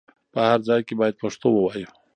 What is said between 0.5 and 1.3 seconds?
ځای کې بايد